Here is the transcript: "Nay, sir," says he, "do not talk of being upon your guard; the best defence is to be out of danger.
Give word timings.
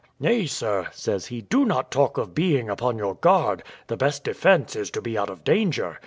"Nay, 0.19 0.47
sir," 0.47 0.87
says 0.93 1.27
he, 1.27 1.41
"do 1.41 1.63
not 1.63 1.91
talk 1.91 2.17
of 2.17 2.33
being 2.33 2.71
upon 2.71 2.97
your 2.97 3.13
guard; 3.13 3.61
the 3.85 3.95
best 3.95 4.23
defence 4.23 4.75
is 4.75 4.89
to 4.89 4.99
be 4.99 5.15
out 5.15 5.29
of 5.29 5.43
danger. 5.43 5.99